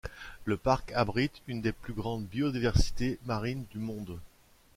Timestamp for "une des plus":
1.45-1.93